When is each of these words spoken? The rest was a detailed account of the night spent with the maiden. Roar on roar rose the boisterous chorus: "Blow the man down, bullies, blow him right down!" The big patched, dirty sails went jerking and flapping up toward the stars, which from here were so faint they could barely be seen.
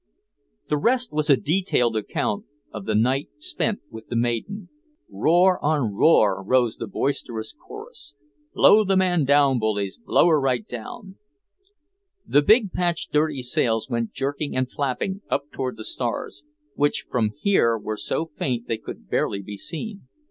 The 0.67 0.77
rest 0.79 1.11
was 1.13 1.29
a 1.29 1.37
detailed 1.37 1.95
account 1.95 2.45
of 2.71 2.85
the 2.87 2.95
night 2.95 3.29
spent 3.37 3.81
with 3.91 4.07
the 4.07 4.15
maiden. 4.15 4.69
Roar 5.07 5.63
on 5.63 5.93
roar 5.93 6.41
rose 6.43 6.75
the 6.75 6.87
boisterous 6.87 7.53
chorus: 7.53 8.15
"Blow 8.55 8.83
the 8.83 8.97
man 8.97 9.25
down, 9.25 9.59
bullies, 9.59 9.99
blow 9.99 10.31
him 10.31 10.41
right 10.41 10.67
down!" 10.67 11.19
The 12.25 12.41
big 12.41 12.71
patched, 12.71 13.11
dirty 13.11 13.43
sails 13.43 13.91
went 13.91 14.11
jerking 14.11 14.55
and 14.55 14.71
flapping 14.71 15.21
up 15.29 15.51
toward 15.51 15.77
the 15.77 15.83
stars, 15.85 16.41
which 16.73 17.05
from 17.07 17.29
here 17.39 17.77
were 17.77 17.95
so 17.95 18.25
faint 18.35 18.67
they 18.67 18.77
could 18.79 19.07
barely 19.07 19.43
be 19.43 19.55
seen. 19.55 20.07